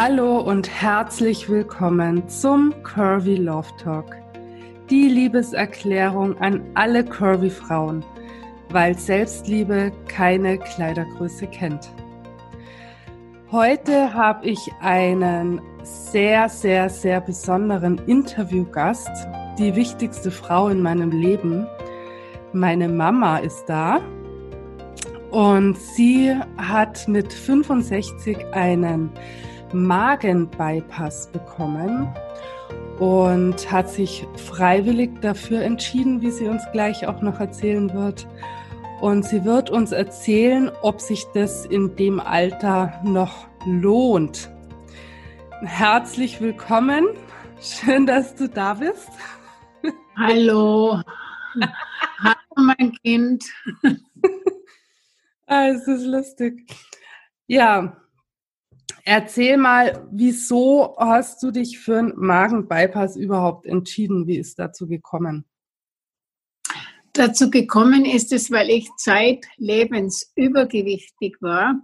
[0.00, 4.14] Hallo und herzlich willkommen zum Curvy Love Talk.
[4.88, 8.04] Die Liebeserklärung an alle Curvy Frauen,
[8.70, 11.90] weil Selbstliebe keine Kleidergröße kennt.
[13.50, 19.10] Heute habe ich einen sehr, sehr, sehr besonderen Interviewgast,
[19.58, 21.66] die wichtigste Frau in meinem Leben.
[22.52, 24.00] Meine Mama ist da
[25.32, 29.10] und sie hat mit 65 einen
[29.74, 32.08] Magenbypass bekommen
[32.98, 38.26] und hat sich freiwillig dafür entschieden, wie sie uns gleich auch noch erzählen wird.
[39.00, 44.50] Und sie wird uns erzählen, ob sich das in dem Alter noch lohnt.
[45.62, 47.06] Herzlich willkommen.
[47.60, 49.10] Schön, dass du da bist.
[50.16, 51.00] Hallo.
[52.18, 53.44] Hallo, mein Kind.
[55.46, 56.66] ah, es ist lustig.
[57.46, 57.96] Ja,
[59.10, 64.26] Erzähl mal, wieso hast du dich für einen Magenbypass überhaupt entschieden?
[64.26, 65.46] Wie ist dazu gekommen?
[67.14, 71.80] Dazu gekommen ist es, weil ich zeitlebens übergewichtig war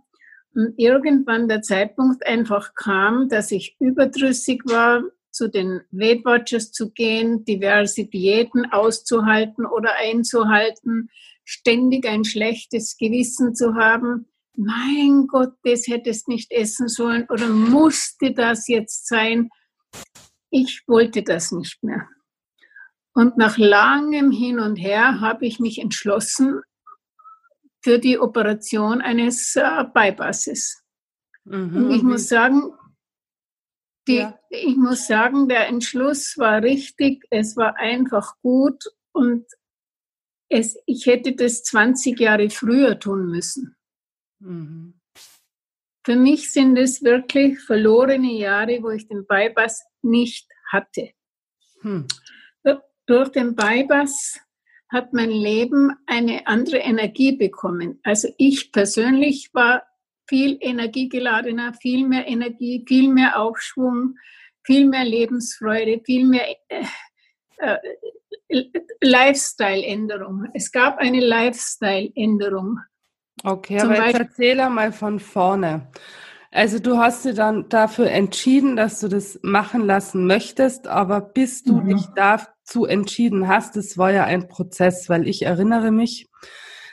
[0.55, 6.91] und irgendwann der Zeitpunkt einfach kam, dass ich überdrüssig war, zu den Weight Watchers zu
[6.91, 11.09] gehen, diverse Diäten auszuhalten oder einzuhalten,
[11.42, 18.33] ständig ein schlechtes Gewissen zu haben mein Gott, das hättest nicht essen sollen oder musste
[18.33, 19.50] das jetzt sein?
[20.50, 22.08] Ich wollte das nicht mehr.
[23.14, 26.60] Und nach langem Hin und Her habe ich mich entschlossen
[27.82, 30.82] für die Operation eines äh, Bypasses.
[31.44, 31.77] Mhm.
[31.77, 32.72] Und ich muss sagen,
[34.08, 34.38] die, ja.
[34.50, 39.47] ich muss sagen, der Entschluss war richtig, es war einfach gut und
[40.48, 43.77] es, ich hätte das 20 Jahre früher tun müssen.
[44.40, 44.94] Mhm.
[46.04, 51.12] Für mich sind es wirklich verlorene Jahre, wo ich den Bypass nicht hatte.
[51.81, 52.06] Hm.
[53.06, 54.41] Durch den Bypass
[54.91, 58.00] hat mein Leben eine andere Energie bekommen.
[58.03, 59.82] Also ich persönlich war
[60.26, 64.16] viel energiegeladener, viel mehr Energie, viel mehr Aufschwung,
[64.62, 66.84] viel mehr Lebensfreude, viel mehr äh,
[67.59, 67.78] äh,
[69.03, 70.48] Lifestyle-Änderung.
[70.54, 72.78] Es gab eine Lifestyle-Änderung.
[73.43, 75.89] Okay, Zum aber jetzt erzähl mal von vorne.
[76.50, 81.65] Also du hast dir dann dafür entschieden, dass du das machen lassen möchtest, aber bis
[81.65, 81.89] du mhm.
[81.89, 86.28] dich dazu entschieden hast, das war ja ein Prozess, weil ich erinnere mich,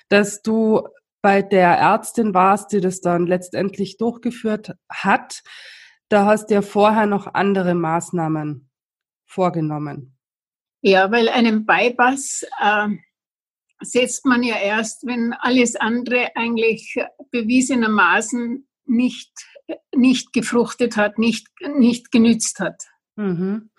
[0.10, 0.88] dass du
[1.22, 5.44] bei der Ärztin warst, die das dann letztendlich durchgeführt hat.
[6.10, 8.68] Da hast du ja vorher noch andere Maßnahmen
[9.28, 10.18] vorgenommen.
[10.82, 12.88] Ja, weil einem Bypass äh,
[13.82, 16.96] setzt man ja erst, wenn alles andere eigentlich
[17.32, 19.32] bewiesenermaßen nicht,
[19.96, 22.84] nicht gefruchtet hat, nicht, nicht genützt hat.
[23.16, 23.70] Mhm.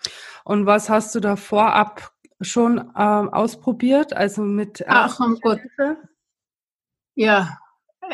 [0.43, 4.13] Und was hast du da vorab schon ähm, ausprobiert?
[4.13, 5.59] Also mit Ach, um Gott.
[7.15, 7.57] Ja,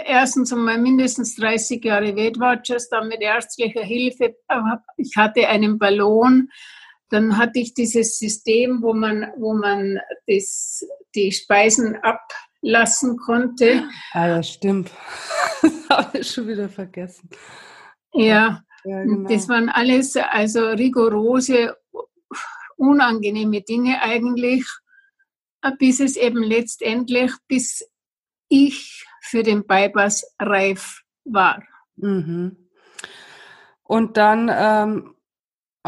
[0.05, 4.35] erstens einmal mindestens 30 Jahre Weight Watchers, dann mit ärztlicher Hilfe.
[4.97, 6.49] Ich hatte einen Ballon,
[7.09, 13.83] dann hatte ich dieses System, wo man, wo man das, die Speisen ablassen konnte.
[14.13, 14.91] Ah ja, stimmt.
[15.61, 17.29] Das habe ich schon wieder vergessen.
[18.13, 19.27] Ja, ja genau.
[19.27, 21.75] das waren alles also rigorose,
[22.77, 24.65] unangenehme Dinge eigentlich,
[25.77, 27.89] bis es eben letztendlich, bis
[28.47, 31.61] ich für den Bypass reif war.
[31.97, 32.69] Mhm.
[33.83, 35.15] Und dann ähm,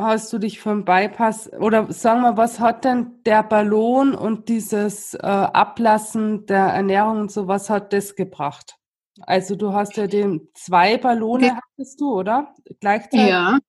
[0.02, 5.14] hast du dich vom Bypass oder sagen wir, was hat denn der Ballon und dieses
[5.14, 8.78] äh, Ablassen der Ernährung und so, was hat das gebracht?
[9.22, 11.60] Also du hast ja den zwei Ballone ja.
[11.62, 12.54] hattest du, oder?
[12.80, 13.30] Gleichzeitig.
[13.30, 13.60] Ja.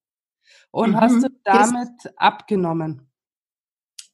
[0.71, 1.01] Und mhm.
[1.01, 3.11] hast du damit das, abgenommen?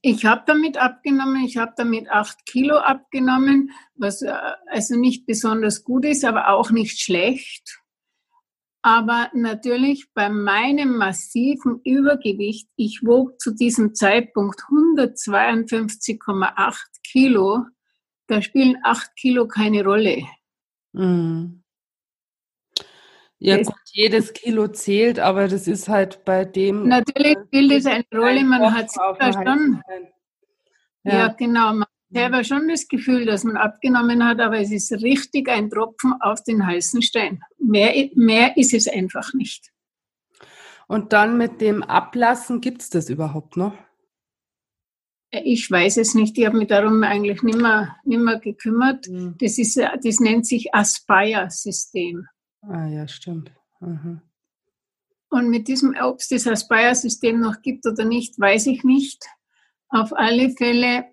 [0.01, 4.33] Ich habe damit abgenommen, ich habe damit acht Kilo abgenommen, was äh,
[4.67, 7.81] also nicht besonders gut ist, aber auch nicht schlecht.
[8.83, 14.61] Aber natürlich bei meinem massiven Übergewicht, ich wog zu diesem Zeitpunkt
[14.97, 17.65] 152,8 Kilo,
[18.29, 20.23] da spielen 8 Kilo keine Rolle.
[20.93, 21.65] Mhm.
[23.41, 26.89] Ja, gut, jedes Kilo zählt, aber das ist halt bei dem.
[26.89, 29.83] Natürlich äh, spielt es eine Rolle, man hat selber schon.
[31.05, 31.13] Ja.
[31.13, 31.29] ja.
[31.29, 31.73] genau.
[31.73, 36.15] Man selber schon das Gefühl, dass man abgenommen hat, aber es ist richtig ein Tropfen
[36.21, 37.43] auf den heißen Stein.
[37.59, 39.71] Mehr, mehr ist es einfach nicht.
[40.87, 43.75] Und dann mit dem Ablassen, gibt es das überhaupt noch?
[45.31, 49.09] Ich weiß es nicht, ich habe mich darum eigentlich nicht mehr gekümmert.
[49.09, 49.35] Mhm.
[49.39, 52.27] Das, ist, das nennt sich Aspire-System.
[52.63, 53.53] Ah ja, stimmt.
[53.81, 54.23] Mhm.
[55.29, 59.27] Und mit diesem, ob es das Aspire-System noch gibt oder nicht, weiß ich nicht.
[59.91, 61.05] Auf alle Fälle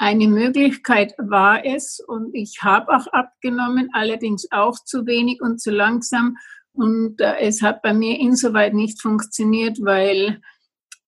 [0.00, 5.70] eine Möglichkeit war es und ich habe auch abgenommen, allerdings auch zu wenig und zu
[5.70, 6.38] langsam.
[6.72, 10.40] Und äh, es hat bei mir insoweit nicht funktioniert, weil,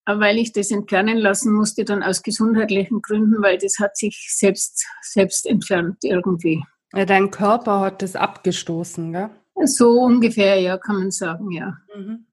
[0.05, 4.87] weil ich das entfernen lassen musste, dann aus gesundheitlichen Gründen, weil das hat sich selbst,
[5.00, 6.62] selbst entfernt irgendwie.
[6.93, 9.31] Ja, dein Körper hat das abgestoßen, gell?
[9.65, 11.79] So ungefähr, ja, kann man sagen, ja.
[11.97, 12.27] Mhm.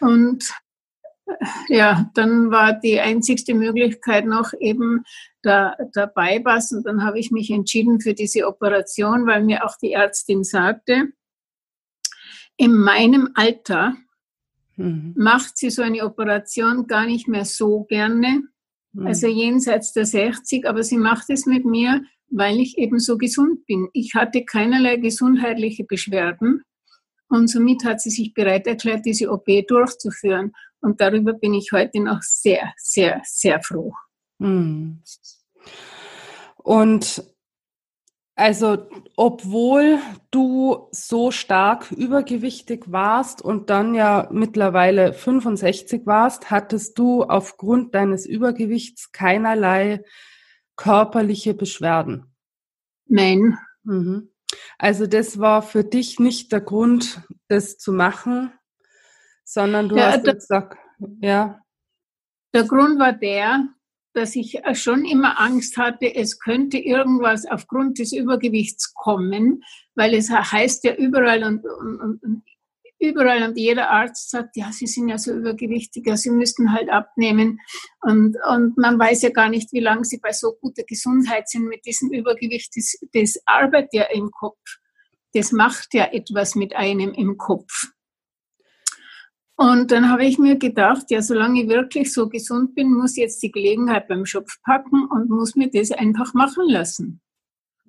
[0.00, 0.52] Und
[1.68, 5.04] ja, dann war die einzigste Möglichkeit noch eben
[5.44, 9.76] der, der Bypass und dann habe ich mich entschieden für diese Operation, weil mir auch
[9.82, 11.12] die Ärztin sagte,
[12.56, 13.94] in meinem Alter
[14.76, 15.14] mhm.
[15.16, 18.42] macht sie so eine Operation gar nicht mehr so gerne,
[18.92, 19.06] mhm.
[19.06, 23.66] also jenseits der 60, aber sie macht es mit mir, weil ich eben so gesund
[23.66, 23.88] bin.
[23.92, 26.62] Ich hatte keinerlei gesundheitliche Beschwerden
[27.28, 30.52] und somit hat sie sich bereit erklärt, diese OP durchzuführen.
[30.80, 33.94] Und darüber bin ich heute noch sehr, sehr, sehr froh.
[34.38, 35.02] Hm.
[36.56, 37.24] Und
[38.36, 40.00] also, obwohl
[40.32, 48.26] du so stark übergewichtig warst und dann ja mittlerweile 65 warst, hattest du aufgrund deines
[48.26, 50.02] Übergewichts keinerlei
[50.74, 52.34] körperliche Beschwerden?
[53.06, 53.56] Nein.
[53.84, 54.33] Mhm.
[54.78, 58.52] Also das war für dich nicht der Grund, das zu machen,
[59.44, 60.78] sondern du ja, hast der, gesagt,
[61.20, 61.60] ja.
[62.54, 63.68] Der Grund war der,
[64.14, 69.62] dass ich schon immer Angst hatte, es könnte irgendwas aufgrund des Übergewichts kommen,
[69.94, 72.42] weil es heißt ja überall und, und, und
[73.04, 76.90] überall und jeder Arzt sagt, ja, Sie sind ja so übergewichtig, ja, Sie müssten halt
[76.90, 77.60] abnehmen.
[78.00, 81.68] Und, und man weiß ja gar nicht, wie lange Sie bei so guter Gesundheit sind
[81.68, 82.72] mit diesem Übergewicht.
[82.76, 84.78] Das, das arbeitet ja im Kopf.
[85.32, 87.88] Das macht ja etwas mit einem im Kopf.
[89.56, 93.22] Und dann habe ich mir gedacht, ja, solange ich wirklich so gesund bin, muss ich
[93.22, 97.20] jetzt die Gelegenheit beim Schopf packen und muss mir das einfach machen lassen.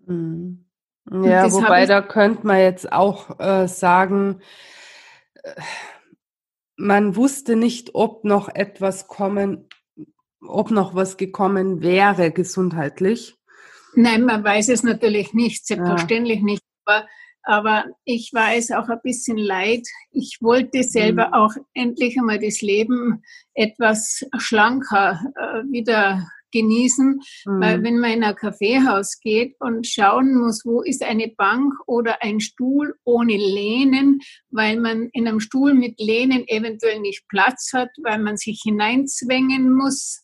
[0.06, 0.66] Mhm.
[1.12, 4.42] Ja, wobei da könnte man jetzt auch äh, sagen,
[6.78, 9.68] man wusste nicht, ob noch etwas kommen,
[10.42, 13.36] ob noch was gekommen wäre gesundheitlich.
[13.96, 16.46] Nein, man weiß es natürlich nicht, selbstverständlich ja.
[16.46, 16.64] nicht.
[16.86, 17.08] Aber
[17.46, 19.88] aber ich war es auch ein bisschen leid.
[20.12, 21.34] Ich wollte selber mhm.
[21.34, 27.62] auch endlich einmal das Leben etwas schlanker äh, wieder genießen, mhm.
[27.62, 32.24] weil wenn man in ein Kaffeehaus geht und schauen muss, wo ist eine Bank oder
[32.24, 37.90] ein Stuhl ohne Lehnen, weil man in einem Stuhl mit Lehnen eventuell nicht Platz hat,
[38.04, 40.24] weil man sich hineinzwängen muss.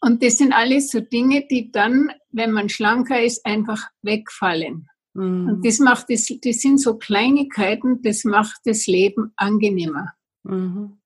[0.00, 4.88] Und das sind alles so Dinge, die dann, wenn man schlanker ist, einfach wegfallen.
[5.14, 5.48] Mhm.
[5.48, 10.12] Und das macht das, das sind so Kleinigkeiten, das macht das Leben angenehmer.
[10.44, 10.98] Mhm.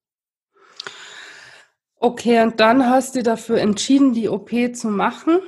[2.03, 5.41] Okay, und dann hast du dafür entschieden, die OP zu machen?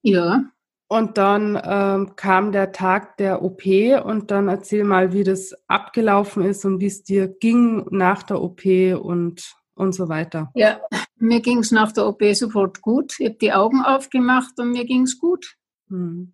[0.00, 0.44] Ja.
[0.88, 3.66] Und dann ähm, kam der Tag der OP
[4.02, 8.40] und dann erzähl mal, wie das abgelaufen ist und wie es dir ging nach der
[8.40, 10.50] OP und, und so weiter.
[10.54, 10.80] Ja,
[11.16, 13.14] mir ging es nach der OP sofort gut.
[13.18, 15.56] Ich habe die Augen aufgemacht und mir ging es gut.
[15.88, 16.32] Hm.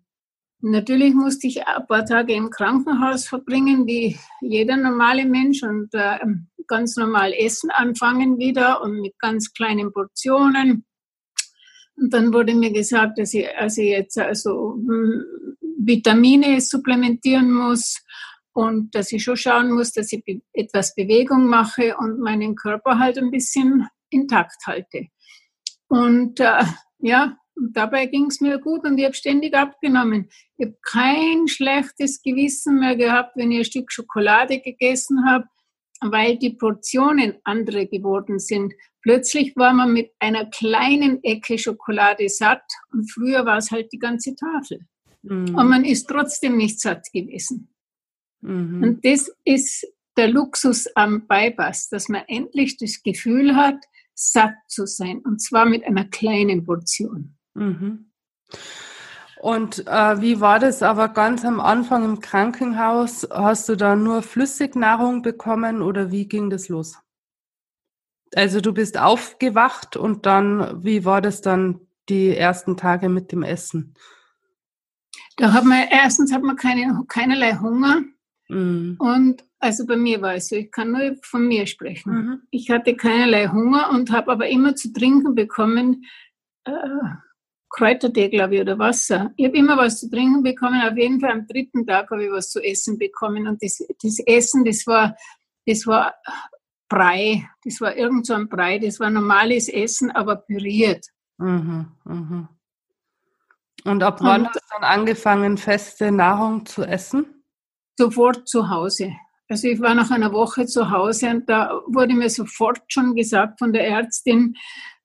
[0.65, 6.19] Natürlich musste ich ein paar Tage im Krankenhaus verbringen, wie jeder normale Mensch und äh,
[6.67, 10.85] ganz normal essen anfangen wieder und mit ganz kleinen Portionen.
[11.97, 15.25] Und dann wurde mir gesagt, dass ich also jetzt also hm,
[15.79, 18.01] Vitamine supplementieren muss
[18.53, 20.23] und dass ich schon schauen muss, dass ich
[20.53, 25.07] etwas Bewegung mache und meinen Körper halt ein bisschen intakt halte.
[25.89, 26.63] Und äh,
[26.99, 30.29] ja, und dabei ging es mir gut und ich habe ständig abgenommen.
[30.57, 35.45] Ich habe kein schlechtes Gewissen mehr gehabt, wenn ich ein Stück Schokolade gegessen habe,
[36.01, 38.73] weil die Portionen andere geworden sind.
[39.01, 43.99] Plötzlich war man mit einer kleinen Ecke Schokolade satt und früher war es halt die
[43.99, 44.85] ganze Tafel.
[45.21, 45.55] Mhm.
[45.55, 47.73] Und man ist trotzdem nicht satt gewesen.
[48.41, 48.83] Mhm.
[48.83, 53.83] Und das ist der Luxus am Bypass, dass man endlich das Gefühl hat,
[54.15, 57.35] satt zu sein und zwar mit einer kleinen Portion.
[57.53, 58.11] Mhm.
[59.39, 63.27] Und äh, wie war das aber ganz am Anfang im Krankenhaus?
[63.29, 66.97] Hast du da nur Flüssignahrung bekommen oder wie ging das los?
[68.35, 73.43] Also du bist aufgewacht und dann, wie war das dann die ersten Tage mit dem
[73.43, 73.95] Essen?
[75.37, 78.03] Da hat man erstens hat man keine, keinerlei Hunger.
[78.47, 78.95] Mhm.
[78.99, 82.13] Und also bei mir war es so, ich kann nur von mir sprechen.
[82.13, 82.41] Mhm.
[82.49, 86.05] Ich hatte keinerlei Hunger und habe aber immer zu trinken bekommen.
[86.65, 86.71] Äh,
[87.75, 89.31] Kräutertee, glaube ich, oder Wasser.
[89.35, 90.81] Ich habe immer was zu trinken bekommen.
[90.81, 93.47] Auf jeden Fall am dritten Tag habe ich was zu essen bekommen.
[93.47, 95.15] Und das, das Essen, das war
[95.65, 96.13] das war
[96.89, 97.49] Brei.
[97.63, 98.79] Das war irgend so ein Brei.
[98.79, 101.07] Das war normales Essen, aber püriert.
[101.37, 102.49] Mhm, mh.
[103.85, 107.43] Und ab wann hast du dann angefangen, feste Nahrung zu essen?
[107.97, 109.11] Sofort zu Hause.
[109.49, 113.59] Also ich war nach einer Woche zu Hause und da wurde mir sofort schon gesagt
[113.59, 114.55] von der Ärztin,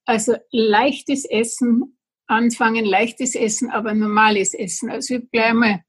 [0.05, 1.98] also leichtes Essen,
[2.29, 4.91] anfangen leichtes Essen, aber normales Essen.
[4.91, 5.81] Also ich gleich mal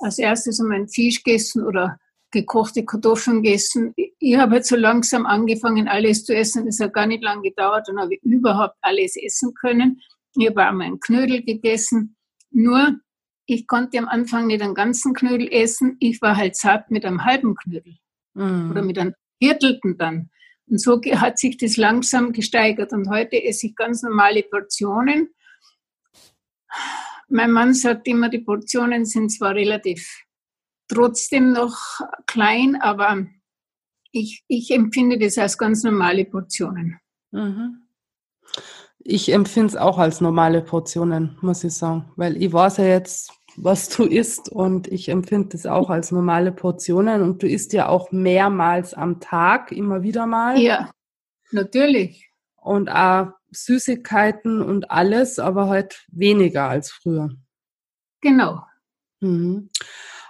[0.00, 1.98] als erstes um einen Fisch gegessen oder
[2.30, 3.94] gekochte Kartoffeln gegessen.
[4.18, 6.66] Ich habe jetzt so langsam angefangen, alles zu essen.
[6.66, 7.88] Das hat gar nicht lange gedauert.
[7.88, 10.00] Dann habe ich überhaupt alles essen können.
[10.36, 12.16] Ich habe auch mal einen Knödel gegessen.
[12.50, 12.98] Nur,
[13.46, 15.96] ich konnte am Anfang nicht einen ganzen Knödel essen.
[16.00, 17.96] Ich war halt satt mit einem halben Knödel.
[18.34, 18.70] Mhm.
[18.70, 20.30] Oder mit einem Viertelten dann.
[20.66, 22.92] Und so hat sich das langsam gesteigert.
[22.92, 25.30] Und heute esse ich ganz normale Portionen.
[27.28, 30.24] Mein Mann sagt immer, die Portionen sind zwar relativ
[30.88, 31.76] trotzdem noch
[32.26, 33.26] klein, aber
[34.12, 36.98] ich, ich empfinde das als ganz normale Portionen.
[37.30, 37.82] Mhm.
[39.00, 43.32] Ich empfinde es auch als normale Portionen, muss ich sagen, weil ich weiß ja jetzt,
[43.56, 47.88] was du isst und ich empfinde es auch als normale Portionen und du isst ja
[47.88, 50.58] auch mehrmals am Tag, immer wieder mal.
[50.58, 50.90] Ja,
[51.50, 52.30] natürlich.
[52.56, 57.30] Und auch Süßigkeiten und alles, aber halt weniger als früher.
[58.20, 58.62] Genau.
[59.20, 59.70] Mhm.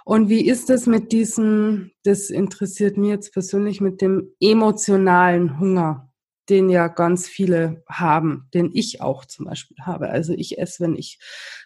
[0.05, 6.11] Und wie ist es mit diesem, das interessiert mich jetzt persönlich, mit dem emotionalen Hunger,
[6.49, 10.09] den ja ganz viele haben, den ich auch zum Beispiel habe.
[10.09, 11.19] Also ich esse, wenn ich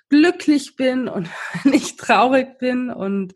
[0.10, 1.30] glücklich bin und
[1.64, 3.34] wenn ich traurig bin und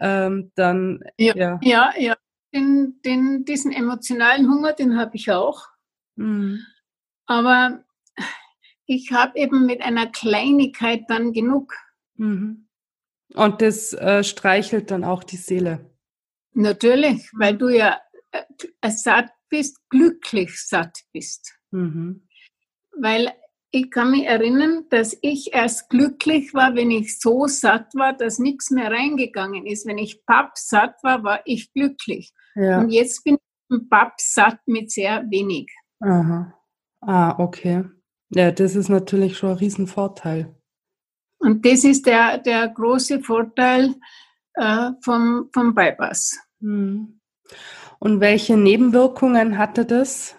[0.00, 1.00] ähm, dann.
[1.18, 1.92] Ja, ja, ja.
[1.96, 2.16] ja.
[2.54, 5.68] Den, den, diesen emotionalen Hunger, den habe ich auch.
[6.16, 6.60] Mhm.
[7.32, 7.82] Aber
[8.84, 11.72] ich habe eben mit einer Kleinigkeit dann genug.
[12.16, 12.68] Mhm.
[13.32, 15.90] Und das äh, streichelt dann auch die Seele.
[16.52, 17.98] Natürlich, weil du ja
[18.32, 21.54] äh, satt bist, glücklich satt bist.
[21.70, 22.28] Mhm.
[22.98, 23.32] Weil
[23.70, 28.38] ich kann mich erinnern, dass ich erst glücklich war, wenn ich so satt war, dass
[28.38, 29.86] nichts mehr reingegangen ist.
[29.86, 32.34] Wenn ich pappsatt war, war ich glücklich.
[32.54, 32.80] Ja.
[32.80, 33.38] Und jetzt bin
[33.70, 35.72] ich pappsatt mit sehr wenig.
[36.00, 36.52] Aha.
[37.02, 37.84] Ah, okay.
[38.30, 40.54] Ja, das ist natürlich schon ein Riesenvorteil.
[41.38, 43.94] Und das ist der, der große Vorteil
[44.54, 46.38] äh, vom, vom Bypass.
[46.60, 47.20] Hm.
[47.98, 50.36] Und welche Nebenwirkungen hatte das?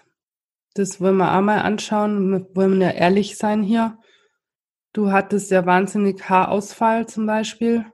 [0.74, 2.30] Das wollen wir auch mal anschauen.
[2.30, 3.98] Wir wollen ja ehrlich sein hier.
[4.92, 7.84] Du hattest ja wahnsinnig Haarausfall zum Beispiel.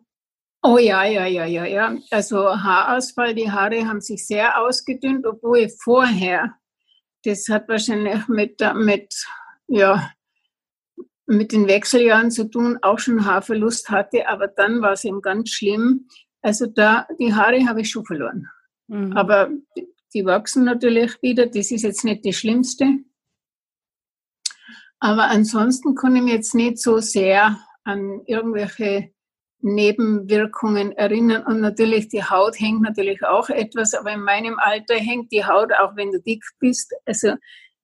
[0.63, 1.97] Oh ja, ja, ja, ja, ja.
[2.11, 6.55] Also Haarausfall, die Haare haben sich sehr ausgedünnt, obwohl vorher,
[7.25, 9.15] das hat wahrscheinlich mit, mit
[9.69, 10.11] ja,
[11.31, 15.51] mit den Wechseljahren zu tun, auch schon Haarverlust hatte, aber dann war es eben ganz
[15.51, 16.09] schlimm.
[16.43, 18.49] Also da, die Haare habe ich schon verloren.
[18.89, 19.17] Mhm.
[19.17, 19.51] Aber
[20.13, 22.99] die wachsen natürlich wieder, das ist jetzt nicht das Schlimmste.
[24.99, 29.13] Aber ansonsten kann ich mich jetzt nicht so sehr an irgendwelche
[29.63, 31.45] Nebenwirkungen erinnern.
[31.45, 35.73] Und natürlich, die Haut hängt natürlich auch etwas, aber in meinem Alter hängt die Haut,
[35.73, 36.95] auch wenn du dick bist.
[37.05, 37.35] Also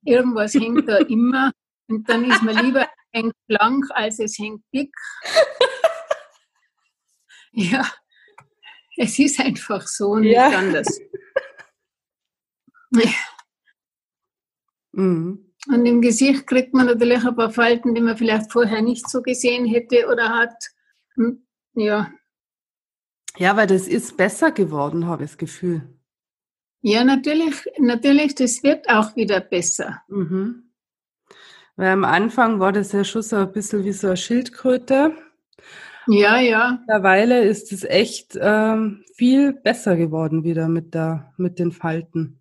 [0.04, 1.52] irgendwas hängt da immer.
[1.88, 4.94] Und dann ist mir lieber hängt blank, als es hängt dick.
[7.52, 7.86] ja,
[8.96, 10.48] es ist einfach so und ja.
[10.48, 11.00] nicht anders.
[14.92, 15.42] mhm.
[15.68, 19.20] Und im Gesicht kriegt man natürlich ein paar Falten, die man vielleicht vorher nicht so
[19.20, 20.54] gesehen hätte oder hat.
[21.14, 21.45] Hm,
[21.76, 22.10] ja.
[23.38, 25.82] Ja, weil das ist besser geworden, habe ich das Gefühl.
[26.80, 30.02] Ja, natürlich, natürlich, das wird auch wieder besser.
[30.08, 30.72] Mhm.
[31.76, 35.14] Weil am Anfang war das ja schon so ein bisschen wie so eine Schildkröte.
[36.06, 36.78] Ja, ja.
[36.80, 42.40] Mittlerweile ist es echt ähm, viel besser geworden wieder mit, der, mit den Falten.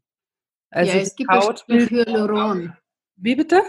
[0.69, 2.73] Also ja, es gibt Haut Hyaluron.
[3.15, 3.61] Wie bitte?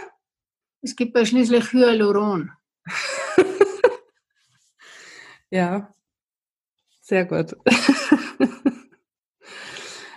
[0.82, 2.52] Es gibt ja schließlich Hyaluron.
[5.50, 5.94] ja,
[7.00, 7.56] sehr gut.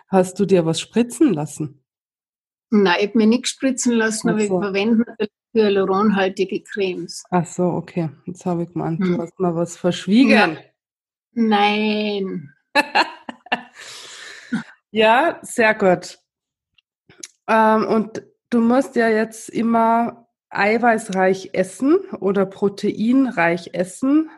[0.07, 1.83] Hast du dir was spritzen lassen?
[2.71, 4.43] Nein, ich habe mir nichts spritzen lassen, aber so.
[4.43, 7.23] ich verwende natürlich hyaluronhaltige Cremes.
[7.29, 8.09] Ach so, okay.
[8.25, 9.17] Jetzt habe ich gemeint, hm.
[9.17, 10.57] du hast mal was verschwiegen.
[11.31, 12.53] Nein.
[14.91, 16.19] ja, sehr gut.
[17.47, 24.29] Ähm, und du musst ja jetzt immer eiweißreich essen oder proteinreich essen.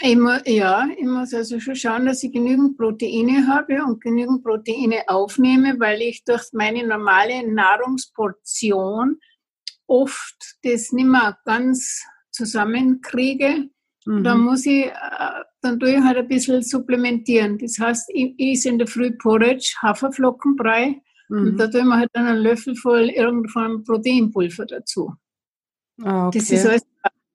[0.00, 5.02] Ich ja, ich muss also schon schauen, dass ich genügend Proteine habe und genügend Proteine
[5.06, 9.18] aufnehme, weil ich durch meine normale Nahrungsportion
[9.86, 13.68] oft das nicht mehr ganz zusammenkriege.
[14.06, 14.24] Mhm.
[14.24, 17.56] Da muss ich äh, dann tue ich halt ein bisschen supplementieren.
[17.58, 21.46] Das heißt, ich esse in der Früh Porridge, Haferflockenbrei mhm.
[21.46, 25.14] und da tue ich mir halt dann einen Löffel voll irgendeinem Proteinpulver dazu.
[26.02, 26.38] Ah, okay.
[26.38, 26.82] Das ist alles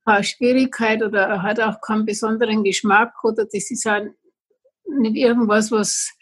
[0.07, 4.13] keine Schwierigkeit oder hat auch keinen besonderen Geschmack oder das ist halt
[4.87, 6.13] nicht irgendwas, was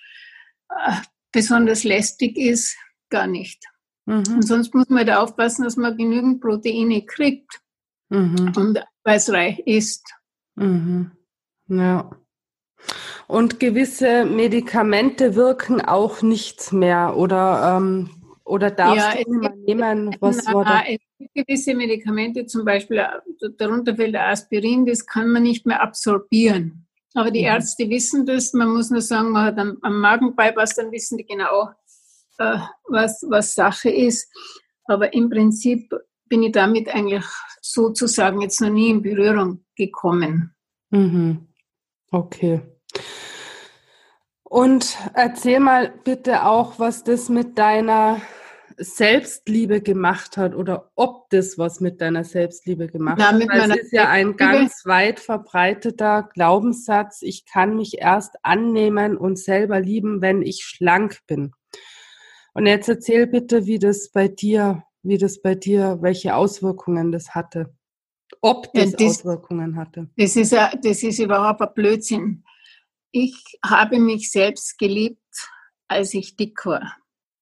[0.69, 0.95] äh,
[1.31, 2.75] besonders lästig ist,
[3.09, 3.63] gar nicht.
[4.05, 4.23] Mhm.
[4.35, 7.61] Und sonst muss man halt aufpassen, dass man genügend Proteine kriegt
[8.09, 8.53] mhm.
[8.55, 10.11] und eiweißreich isst.
[10.55, 11.11] Mhm.
[11.67, 12.09] Ja.
[13.27, 18.09] Und gewisse Medikamente wirken auch nicht mehr oder, ähm,
[18.43, 20.15] oder darfst ja, du mal nehmen?
[20.19, 20.83] Was war da?
[20.87, 20.99] Es
[21.33, 23.05] gewisse Medikamente, zum Beispiel,
[23.57, 26.87] darunter fällt der Aspirin, das kann man nicht mehr absorbieren.
[27.13, 27.47] Aber die mhm.
[27.47, 31.25] Ärzte wissen das, man muss nur sagen, man hat am, am Magenbypass, dann wissen die
[31.25, 31.69] genau,
[32.37, 32.57] äh,
[32.89, 34.29] was, was Sache ist.
[34.85, 35.89] Aber im Prinzip
[36.27, 37.25] bin ich damit eigentlich
[37.61, 40.53] sozusagen jetzt noch nie in Berührung gekommen.
[40.89, 41.47] Mhm.
[42.11, 42.61] Okay.
[44.43, 48.21] Und erzähl mal bitte auch, was das mit deiner
[48.77, 53.71] Selbstliebe gemacht hat oder ob das was mit deiner Selbstliebe gemacht Na, hat.
[53.71, 59.79] Es ist ja ein ganz weit verbreiteter Glaubenssatz, ich kann mich erst annehmen und selber
[59.79, 61.53] lieben, wenn ich schlank bin.
[62.53, 67.35] Und jetzt erzähl bitte, wie das bei dir, wie das bei dir, welche Auswirkungen das
[67.35, 67.73] hatte.
[68.41, 70.09] Ob das, ja, das Auswirkungen hatte.
[70.17, 72.43] Das ist, das ist überhaupt ein Blödsinn.
[73.11, 75.49] Ich habe mich selbst geliebt,
[75.87, 76.95] als ich dick war.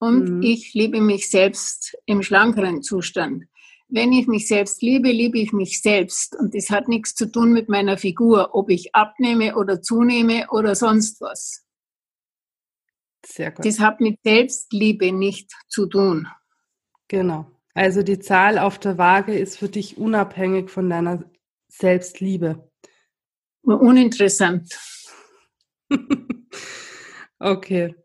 [0.03, 0.41] Und mhm.
[0.41, 3.45] ich liebe mich selbst im schlankeren Zustand.
[3.87, 6.35] Wenn ich mich selbst liebe, liebe ich mich selbst.
[6.35, 10.75] Und das hat nichts zu tun mit meiner Figur, ob ich abnehme oder zunehme oder
[10.75, 11.65] sonst was.
[13.25, 13.65] Sehr gut.
[13.65, 16.27] Das hat mit Selbstliebe nicht zu tun.
[17.07, 17.49] Genau.
[17.73, 21.23] Also die Zahl auf der Waage ist für dich unabhängig von deiner
[21.69, 22.69] Selbstliebe.
[23.61, 24.77] Uninteressant.
[27.39, 27.95] okay.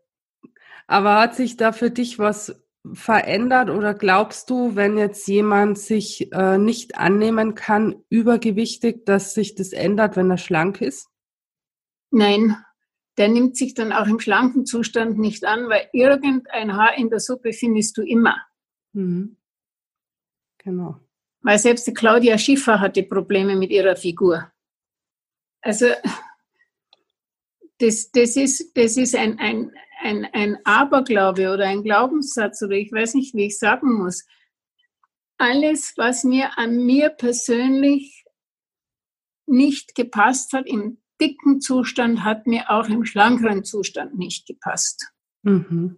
[0.89, 2.59] Aber hat sich da für dich was
[2.93, 9.53] verändert oder glaubst du, wenn jetzt jemand sich äh, nicht annehmen kann, übergewichtig, dass sich
[9.53, 11.07] das ändert, wenn er schlank ist?
[12.09, 12.57] Nein,
[13.19, 17.19] der nimmt sich dann auch im schlanken Zustand nicht an, weil irgendein Haar in der
[17.19, 18.37] Suppe findest du immer.
[18.93, 19.37] Mhm.
[20.57, 20.99] Genau.
[21.41, 24.51] Weil selbst die Claudia Schiffer hatte Probleme mit ihrer Figur.
[25.61, 25.85] Also
[27.77, 32.91] das, das ist, das ist ein, ein, ein, ein Aberglaube oder ein Glaubenssatz oder ich
[32.91, 34.25] weiß nicht, wie ich sagen muss.
[35.37, 38.25] Alles, was mir an mir persönlich
[39.45, 45.11] nicht gepasst hat, im dicken Zustand hat mir auch im schlankeren Zustand nicht gepasst.
[45.43, 45.97] Mhm.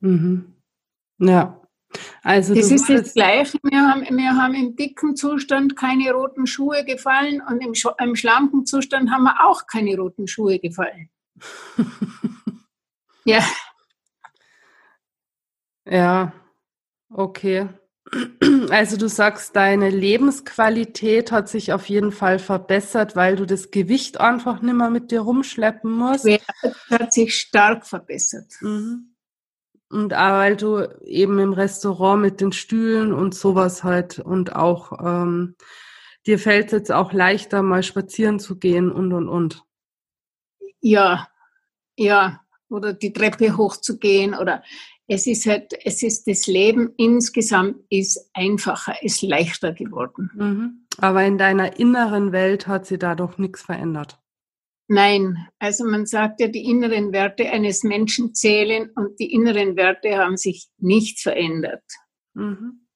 [0.00, 0.54] Mhm.
[1.18, 1.60] Ja.
[2.22, 3.58] Also das ist das Gleiche.
[3.62, 8.66] Wir haben, wir haben im dicken Zustand keine roten Schuhe gefallen und im, im schlanken
[8.66, 11.08] Zustand haben wir auch keine roten Schuhe gefallen.
[13.24, 13.44] ja.
[15.86, 16.32] Ja,
[17.10, 17.68] okay.
[18.70, 24.20] Also du sagst, deine Lebensqualität hat sich auf jeden Fall verbessert, weil du das Gewicht
[24.20, 26.26] einfach nicht mehr mit dir rumschleppen musst.
[26.26, 26.38] Ja,
[26.90, 28.52] hat sich stark verbessert.
[28.60, 29.14] Mhm.
[29.90, 34.92] Und auch weil du eben im Restaurant mit den Stühlen und sowas halt und auch
[35.04, 35.56] ähm,
[36.26, 39.64] dir fällt es jetzt auch leichter, mal spazieren zu gehen und und und.
[40.86, 41.28] Ja,
[41.96, 44.62] ja, oder die Treppe hochzugehen oder
[45.06, 50.30] es ist halt, es ist das Leben insgesamt ist einfacher, ist leichter geworden.
[50.34, 50.86] Mhm.
[50.98, 54.20] Aber in deiner inneren Welt hat sich dadurch nichts verändert.
[54.86, 60.18] Nein, also man sagt ja, die inneren Werte eines Menschen zählen und die inneren Werte
[60.18, 61.84] haben sich nicht verändert.
[62.34, 62.86] Mhm.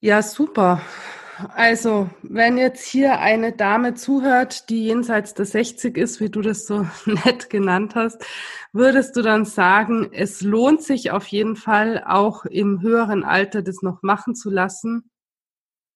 [0.00, 0.80] Ja, super.
[1.54, 6.66] Also, wenn jetzt hier eine Dame zuhört, die jenseits der 60 ist, wie du das
[6.66, 8.24] so nett genannt hast,
[8.72, 13.82] würdest du dann sagen, es lohnt sich auf jeden Fall auch im höheren Alter das
[13.82, 15.10] noch machen zu lassen?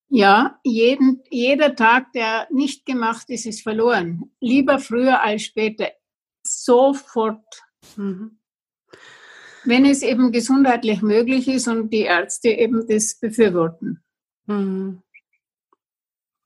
[0.09, 4.31] Ja, jeden, jeder Tag, der nicht gemacht ist, ist verloren.
[4.41, 5.89] Lieber früher als später.
[6.47, 7.63] Sofort.
[7.97, 8.39] Mhm.
[9.65, 14.03] Wenn es eben gesundheitlich möglich ist und die Ärzte eben das befürworten.
[14.47, 15.03] Mhm.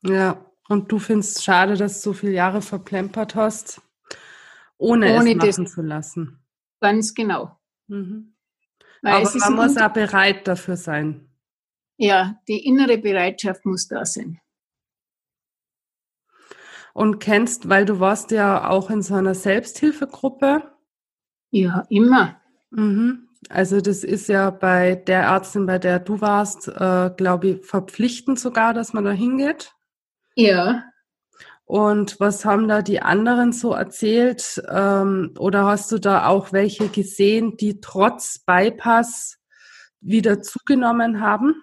[0.03, 3.81] Ja, und du findest schade, dass du so viele Jahre verplempert hast,
[4.77, 6.39] ohne, ohne es machen zu lassen.
[6.79, 7.57] Ganz genau.
[7.87, 8.35] Mhm.
[9.01, 11.29] Aber man muss auch bereit dafür sein.
[11.97, 14.39] Ja, die innere Bereitschaft muss da sein.
[16.93, 20.63] Und kennst, weil du warst ja auch in so einer Selbsthilfegruppe.
[21.51, 22.41] Ja, immer.
[22.71, 23.29] Mhm.
[23.49, 28.39] Also das ist ja bei der Ärztin, bei der du warst, äh, glaube ich, verpflichtend
[28.39, 29.76] sogar, dass man da hingeht.
[30.37, 30.83] Ja.
[31.65, 34.61] Und was haben da die anderen so erzählt?
[34.69, 39.37] Ähm, oder hast du da auch welche gesehen, die trotz Bypass
[39.99, 41.55] wieder zugenommen haben?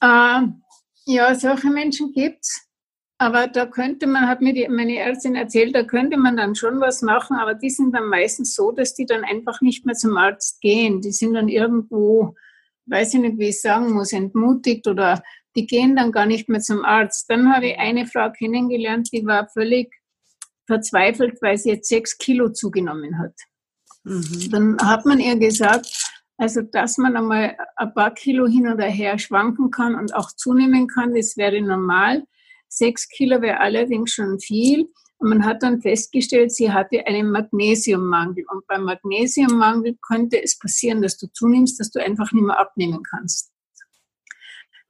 [0.00, 0.42] Äh,
[1.04, 2.66] ja, solche Menschen gibt's.
[3.18, 6.80] Aber da könnte man, hat mir die, meine Ärztin erzählt, da könnte man dann schon
[6.80, 10.16] was machen, aber die sind dann meistens so, dass die dann einfach nicht mehr zum
[10.16, 11.02] Arzt gehen.
[11.02, 12.36] Die sind dann irgendwo,
[12.86, 15.22] weiß ich nicht, wie ich sagen muss, entmutigt oder
[15.56, 17.28] die gehen dann gar nicht mehr zum Arzt.
[17.28, 19.92] Dann habe ich eine Frau kennengelernt, die war völlig
[20.66, 23.34] verzweifelt, weil sie jetzt sechs Kilo zugenommen hat.
[24.04, 24.50] Mhm.
[24.50, 25.86] Dann hat man ihr gesagt,
[26.36, 30.86] also dass man einmal ein paar Kilo hin oder her schwanken kann und auch zunehmen
[30.86, 32.24] kann, das wäre normal.
[32.68, 34.88] Sechs Kilo wäre allerdings schon viel.
[35.18, 38.44] Und man hat dann festgestellt, sie hatte einen Magnesiummangel.
[38.50, 43.02] Und beim Magnesiummangel könnte es passieren, dass du zunimmst, dass du einfach nicht mehr abnehmen
[43.02, 43.49] kannst.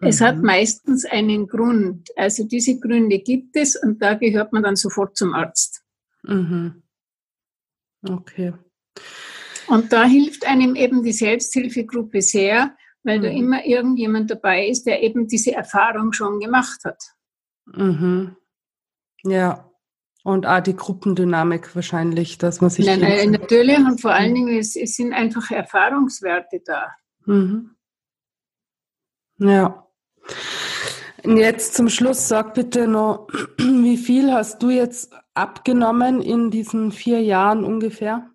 [0.00, 0.08] Mhm.
[0.08, 0.44] Es hat mhm.
[0.44, 2.08] meistens einen Grund.
[2.16, 5.82] Also diese Gründe gibt es und da gehört man dann sofort zum Arzt.
[6.22, 6.82] Mhm.
[8.06, 8.54] Okay.
[9.68, 13.22] Und da hilft einem eben die Selbsthilfegruppe sehr, weil mhm.
[13.22, 17.02] da immer irgendjemand dabei ist, der eben diese Erfahrung schon gemacht hat.
[17.66, 18.36] Mhm.
[19.22, 19.66] Ja.
[20.22, 22.84] Und auch die Gruppendynamik wahrscheinlich, dass man sich.
[22.84, 24.34] Nein, nein natürlich und vor allen.
[24.34, 26.90] Dingen, es, es sind einfach Erfahrungswerte da.
[27.24, 27.74] Mhm.
[29.38, 29.89] Ja.
[31.24, 33.28] Und jetzt zum Schluss sag bitte noch,
[33.58, 38.30] wie viel hast du jetzt abgenommen in diesen vier Jahren ungefähr?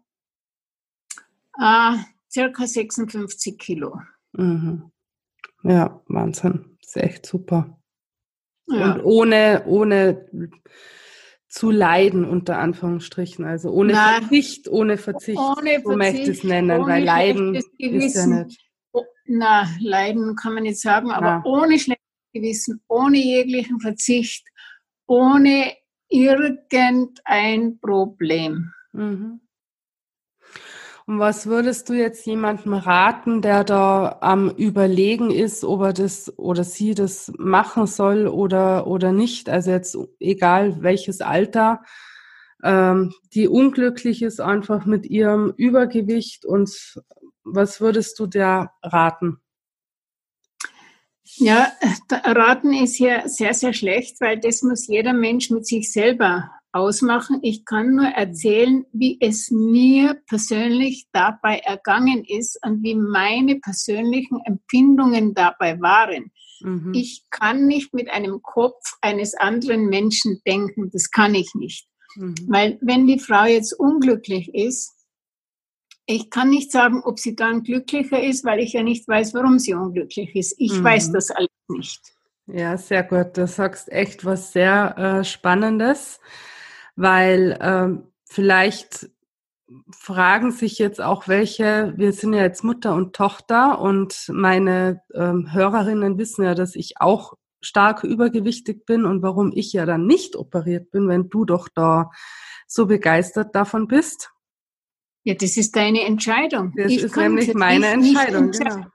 [1.54, 1.98] Ah,
[2.32, 4.00] circa 56 Kilo.
[4.34, 4.92] Mhm.
[5.64, 6.78] Ja, Wahnsinn.
[6.82, 7.80] Ist echt super.
[8.68, 8.94] Ja.
[8.94, 10.30] Und ohne, ohne
[11.48, 13.46] zu leiden, unter Anführungsstrichen.
[13.46, 14.24] Also ohne Nein.
[14.24, 15.40] Verzicht, ohne Verzicht.
[15.40, 18.62] Ohne so möchte ich es nennen, weil Leiden ist ja nicht.
[19.26, 21.42] Na, Leiden kann man nicht sagen, aber ja.
[21.46, 24.48] ohne schlechtes Gewissen, ohne jeglichen Verzicht,
[25.08, 25.74] ohne
[26.10, 28.72] irgendein Problem.
[28.94, 29.42] Mhm.
[31.08, 36.36] Und was würdest du jetzt jemandem raten, der da am Überlegen ist, ob er das
[36.38, 39.48] oder sie das machen soll oder, oder nicht?
[39.48, 41.84] Also jetzt egal welches Alter,
[42.64, 47.00] ähm, die unglücklich ist einfach mit ihrem Übergewicht und
[47.46, 49.40] was würdest du der raten?
[51.38, 51.72] Ja,
[52.12, 57.40] raten ist ja sehr, sehr schlecht, weil das muss jeder Mensch mit sich selber ausmachen.
[57.42, 64.40] Ich kann nur erzählen, wie es mir persönlich dabei ergangen ist und wie meine persönlichen
[64.46, 66.32] Empfindungen dabei waren.
[66.62, 66.94] Mhm.
[66.94, 70.90] Ich kann nicht mit einem Kopf eines anderen Menschen denken.
[70.92, 71.88] Das kann ich nicht.
[72.16, 72.36] Mhm.
[72.48, 74.95] Weil wenn die Frau jetzt unglücklich ist,
[76.06, 79.60] ich kann nicht sagen, ob sie dann glücklicher ist, weil ich ja nicht weiß, warum
[79.60, 80.56] sie unglücklich ist.
[80.58, 80.84] Ich mhm.
[80.84, 82.02] weiß das alles nicht.
[82.48, 83.38] Ja, sehr gut.
[83.38, 86.20] Du sagst echt was sehr äh, Spannendes
[86.96, 89.10] weil ähm, vielleicht
[89.92, 95.52] fragen sich jetzt auch welche, wir sind ja jetzt Mutter und Tochter und meine ähm,
[95.52, 100.36] Hörerinnen wissen ja, dass ich auch stark übergewichtig bin und warum ich ja dann nicht
[100.36, 102.12] operiert bin, wenn du doch da
[102.68, 104.32] so begeistert davon bist.
[105.26, 106.72] Ja, das ist deine Entscheidung.
[106.78, 108.86] Das ich ist nämlich meine Entscheidung, genau.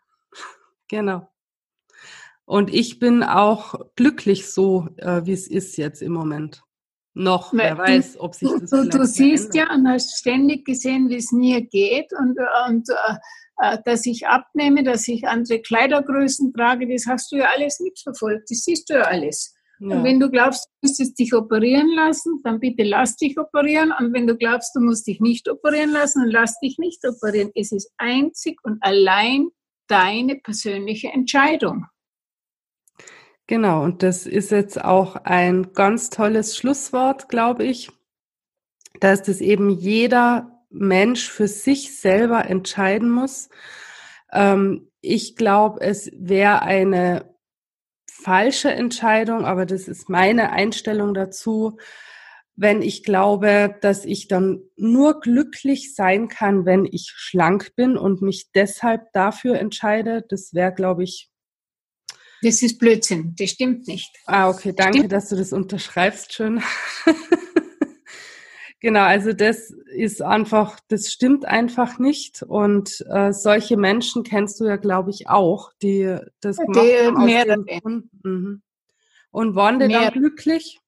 [0.89, 1.29] Genau.
[2.45, 6.63] Und ich bin auch glücklich so, äh, wie es ist jetzt im Moment.
[7.15, 11.09] Noch, wer du, weiß, ob sich das Du, du siehst ja und hast ständig gesehen,
[11.09, 12.39] wie es mir geht und,
[12.69, 13.17] und äh,
[13.59, 18.49] äh, dass ich abnehme, dass ich andere Kleidergrößen trage, das hast du ja alles mitverfolgt,
[18.51, 19.55] das siehst du ja alles.
[19.81, 19.97] Ja.
[19.97, 23.93] Und wenn du glaubst, du müsstest dich operieren lassen, dann bitte lass dich operieren.
[23.99, 27.51] Und wenn du glaubst, du musst dich nicht operieren lassen, dann lass dich nicht operieren.
[27.55, 29.49] Es ist einzig und allein
[29.89, 31.87] deine persönliche Entscheidung.
[33.47, 37.91] Genau, und das ist jetzt auch ein ganz tolles Schlusswort, glaube ich,
[39.01, 43.49] dass das eben jeder Mensch für sich selber entscheiden muss.
[44.31, 47.30] Ähm, ich glaube, es wäre eine
[48.23, 51.79] falsche Entscheidung, aber das ist meine Einstellung dazu,
[52.57, 58.21] wenn ich glaube, dass ich dann nur glücklich sein kann, wenn ich schlank bin und
[58.21, 60.25] mich deshalb dafür entscheide.
[60.29, 61.31] Das wäre, glaube ich,
[62.43, 64.17] das ist Blödsinn, das stimmt nicht.
[64.27, 65.13] Ah, okay, danke, stimmt.
[65.13, 66.63] dass du das unterschreibst schon.
[68.81, 72.43] genau, also das ist einfach, das stimmt einfach nicht.
[72.43, 78.11] Und äh, solche Menschen kennst du ja, glaube ich, auch, die das die gemacht haben.
[78.23, 78.63] Mhm.
[79.31, 80.81] Und waren die dann glücklich?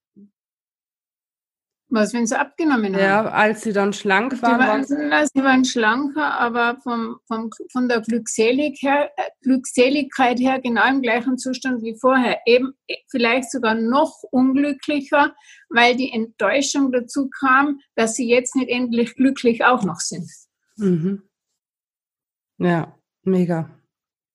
[1.95, 3.03] Was, wenn sie abgenommen haben?
[3.03, 4.59] Ja, als sie dann schlank waren.
[4.59, 10.59] waren na, sie waren schlanker, aber vom, vom, von der Glückselig her, äh, Glückseligkeit her
[10.59, 12.39] genau im gleichen Zustand wie vorher.
[12.47, 15.35] Eben äh, vielleicht sogar noch unglücklicher,
[15.69, 20.31] weil die Enttäuschung dazu kam, dass sie jetzt nicht endlich glücklich auch noch sind.
[20.79, 21.23] Mhm.
[22.57, 23.69] Ja, mega.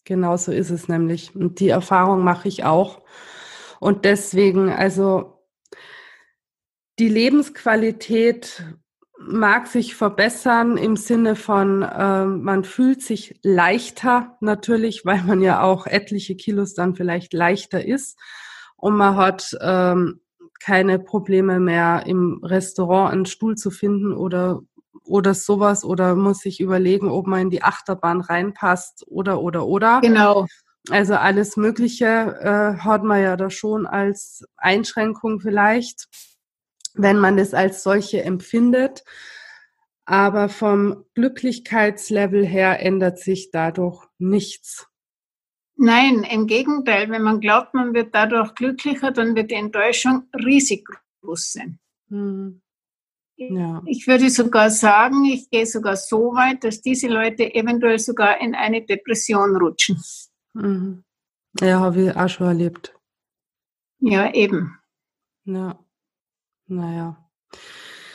[0.03, 1.35] Genau so ist es nämlich.
[1.35, 3.01] Und die Erfahrung mache ich auch.
[3.79, 5.36] Und deswegen, also
[6.99, 8.63] die Lebensqualität
[9.19, 15.61] mag sich verbessern im Sinne von, äh, man fühlt sich leichter natürlich, weil man ja
[15.61, 18.19] auch etliche Kilos dann vielleicht leichter ist
[18.75, 20.21] und man hat ähm,
[20.59, 24.61] keine Probleme mehr im Restaurant einen Stuhl zu finden oder
[25.03, 30.01] oder sowas oder muss sich überlegen, ob man in die Achterbahn reinpasst oder oder oder.
[30.01, 30.47] Genau.
[30.89, 36.07] Also alles Mögliche äh, hat man ja da schon als Einschränkung vielleicht
[36.97, 39.03] wenn man es als solche empfindet.
[40.05, 44.87] Aber vom Glücklichkeitslevel her ändert sich dadurch nichts.
[45.75, 50.87] Nein, im Gegenteil, wenn man glaubt, man wird dadurch glücklicher, dann wird die Enttäuschung riesig
[51.21, 51.79] groß sein.
[52.09, 52.61] Hm.
[53.35, 53.83] Ja.
[53.85, 58.55] Ich würde sogar sagen, ich gehe sogar so weit, dass diese Leute eventuell sogar in
[58.55, 60.01] eine Depression rutschen.
[60.53, 61.03] Mhm.
[61.61, 62.95] Ja, habe ich auch schon erlebt.
[63.99, 64.79] Ja, eben.
[65.45, 65.79] Ja.
[66.67, 67.17] Naja.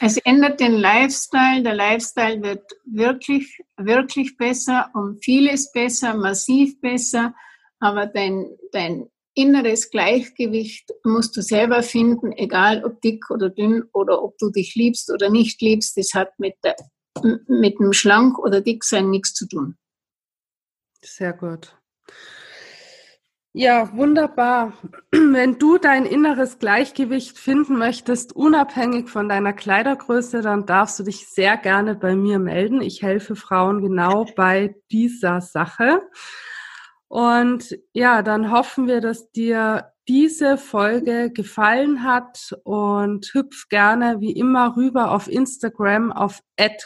[0.01, 1.63] Es ändert den Lifestyle.
[1.63, 7.35] Der Lifestyle wird wirklich, wirklich besser, um vieles besser, massiv besser.
[7.79, 14.23] Aber dein, dein inneres Gleichgewicht musst du selber finden, egal ob dick oder dünn oder
[14.23, 15.97] ob du dich liebst oder nicht liebst.
[15.97, 16.77] Das hat mit, der,
[17.47, 19.77] mit dem Schlank oder Dicksein nichts zu tun.
[21.01, 21.77] Sehr gut.
[23.55, 24.73] Ja, wunderbar.
[25.11, 31.29] Wenn du dein inneres Gleichgewicht finden möchtest, unabhängig von deiner Kleidergröße, dann darfst du dich
[31.29, 32.81] sehr gerne bei mir melden.
[32.81, 36.01] Ich helfe Frauen genau bei dieser Sache.
[37.09, 44.33] Und ja, dann hoffen wir, dass dir diese Folge gefallen hat und hüpf gerne wie
[44.33, 46.41] immer rüber auf Instagram auf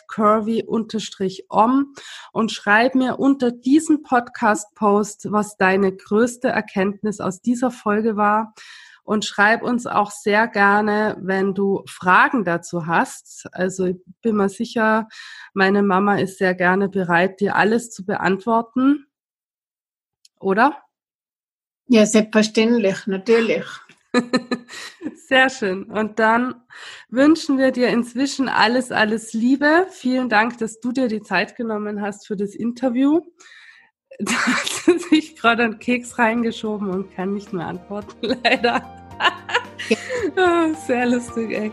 [0.09, 1.95] curvy-om
[2.33, 8.55] und schreib mir unter diesem Podcast-Post, was deine größte Erkenntnis aus dieser Folge war.
[9.03, 13.47] Und schreib uns auch sehr gerne, wenn du Fragen dazu hast.
[13.53, 15.07] Also ich bin mir sicher,
[15.55, 19.07] meine Mama ist sehr gerne bereit, dir alles zu beantworten.
[20.41, 20.86] Oder?
[21.89, 23.65] Ja, selbstverständlich, natürlich.
[25.29, 25.85] Sehr schön.
[25.85, 26.55] Und dann
[27.09, 29.87] wünschen wir dir inzwischen alles, alles Liebe.
[29.91, 33.21] Vielen Dank, dass du dir die Zeit genommen hast für das Interview.
[34.19, 38.77] Da hat sich gerade einen Keks reingeschoben und kann nicht mehr antworten, leider.
[40.37, 41.71] Ah, sehr lustig, ey.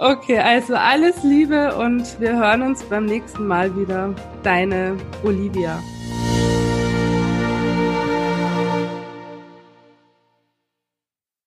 [0.00, 4.14] Okay, also alles Liebe und wir hören uns beim nächsten Mal wieder.
[4.42, 5.80] Deine Olivia.